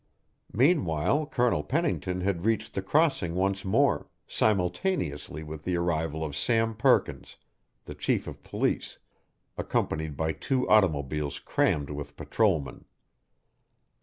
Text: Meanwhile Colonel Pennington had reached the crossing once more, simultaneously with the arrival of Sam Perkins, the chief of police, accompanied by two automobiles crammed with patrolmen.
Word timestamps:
Meanwhile 0.51 1.27
Colonel 1.27 1.61
Pennington 1.61 2.21
had 2.21 2.43
reached 2.43 2.73
the 2.73 2.81
crossing 2.81 3.35
once 3.35 3.63
more, 3.63 4.07
simultaneously 4.25 5.43
with 5.43 5.61
the 5.63 5.75
arrival 5.77 6.25
of 6.25 6.35
Sam 6.35 6.73
Perkins, 6.73 7.37
the 7.85 7.93
chief 7.93 8.25
of 8.25 8.41
police, 8.41 8.97
accompanied 9.59 10.17
by 10.17 10.31
two 10.33 10.67
automobiles 10.67 11.37
crammed 11.37 11.91
with 11.91 12.17
patrolmen. 12.17 12.85